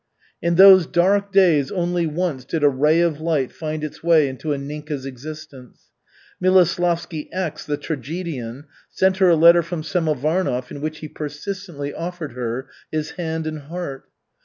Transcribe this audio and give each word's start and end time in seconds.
In 0.41 0.55
those 0.55 0.87
dark 0.87 1.31
days 1.31 1.69
only 1.71 2.07
once 2.07 2.43
did 2.43 2.63
a 2.63 2.69
ray 2.69 3.01
of 3.01 3.21
light 3.21 3.51
find 3.51 3.83
its 3.83 4.01
way 4.01 4.27
into 4.27 4.47
Anninka's 4.47 5.05
existence. 5.05 5.91
Miloslavsky 6.41 7.29
X, 7.31 7.67
the 7.67 7.77
tragedian, 7.77 8.63
sent 8.89 9.17
her 9.17 9.29
a 9.29 9.35
letter 9.35 9.61
from 9.61 9.83
Samovarnov 9.83 10.71
in 10.71 10.81
which 10.81 10.97
he 11.01 11.07
persistently 11.07 11.93
offered 11.93 12.31
her 12.31 12.67
his 12.91 13.11
hand 13.11 13.45
and 13.45 13.59
heart. 13.59 14.05